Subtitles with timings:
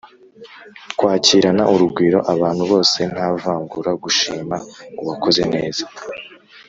[0.97, 4.55] kwakirana urugwiro abantu bose nta vangura, gushima
[5.01, 5.83] uwakoze neza